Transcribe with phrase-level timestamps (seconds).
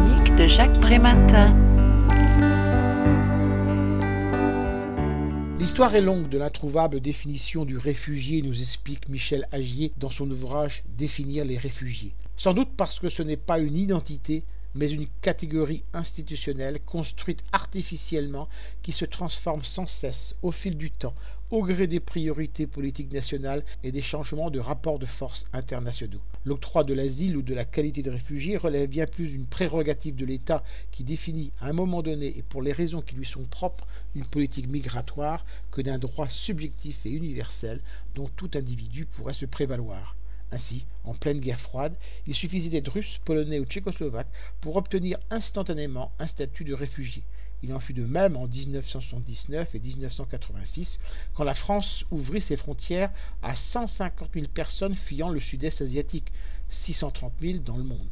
[0.00, 0.70] de Jacques.
[5.58, 10.82] L'histoire est longue de l'introuvable définition du réfugié, nous explique Michel Agier dans son ouvrage
[10.96, 12.14] Définir les réfugiés.
[12.36, 14.44] Sans doute parce que ce n'est pas une identité,
[14.74, 18.48] mais une catégorie institutionnelle construite artificiellement
[18.82, 21.14] qui se transforme sans cesse au fil du temps,
[21.50, 26.20] au gré des priorités politiques nationales et des changements de rapports de force internationaux.
[26.44, 30.24] L'octroi de l'asile ou de la qualité de réfugié relève bien plus d'une prérogative de
[30.24, 33.86] l'État qui définit à un moment donné et pour les raisons qui lui sont propres
[34.14, 37.80] une politique migratoire que d'un droit subjectif et universel
[38.14, 40.16] dont tout individu pourrait se prévaloir.
[40.52, 44.28] Ainsi, en pleine guerre froide, il suffisait d'être russe, polonais ou tchécoslovaque
[44.60, 47.24] pour obtenir instantanément un statut de réfugié.
[47.62, 50.98] Il en fut de même en 1979 et 1986,
[51.32, 53.10] quand la France ouvrit ses frontières
[53.40, 56.32] à 150 000 personnes fuyant le sud-est asiatique,
[56.68, 58.08] 630 000 dans le monde.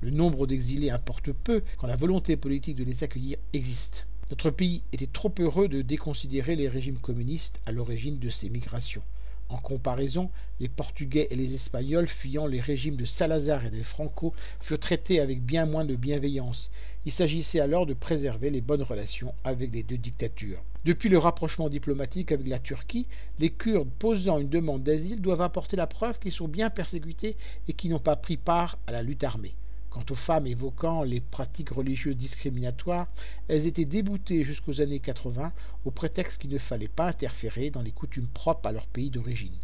[0.00, 4.06] Le nombre d'exilés importe peu quand la volonté politique de les accueillir existe.
[4.30, 9.02] Notre pays était trop heureux de déconsidérer les régimes communistes à l'origine de ces migrations.
[9.52, 14.32] En comparaison, les Portugais et les Espagnols, fuyant les régimes de Salazar et de Franco,
[14.60, 16.70] furent traités avec bien moins de bienveillance.
[17.04, 20.64] Il s'agissait alors de préserver les bonnes relations avec les deux dictatures.
[20.86, 23.06] Depuis le rapprochement diplomatique avec la Turquie,
[23.38, 27.36] les Kurdes posant une demande d'asile doivent apporter la preuve qu'ils sont bien persécutés
[27.68, 29.54] et qu'ils n'ont pas pris part à la lutte armée.
[29.92, 33.08] Quant aux femmes évoquant les pratiques religieuses discriminatoires,
[33.46, 35.52] elles étaient déboutées jusqu'aux années 80
[35.84, 39.58] au prétexte qu'il ne fallait pas interférer dans les coutumes propres à leur pays d'origine.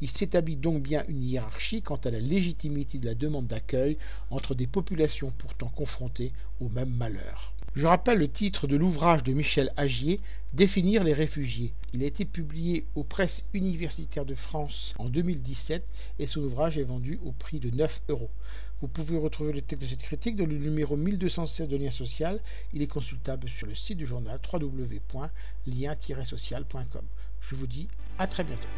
[0.00, 3.98] Il s'établit donc bien une hiérarchie quant à la légitimité de la demande d'accueil
[4.30, 7.52] entre des populations pourtant confrontées au même malheur.
[7.74, 10.20] Je rappelle le titre de l'ouvrage de Michel Agier,
[10.52, 11.72] Définir les réfugiés.
[11.94, 15.82] Il a été publié aux presses universitaires de France en 2017
[16.18, 18.28] et son ouvrage est vendu au prix de 9 euros.
[18.82, 22.38] Vous pouvez retrouver le texte de cette critique dans le numéro 1216 de Lien Social.
[22.74, 27.04] Il est consultable sur le site du journal www.lien-social.com.
[27.40, 28.68] Je vous dis à très bientôt.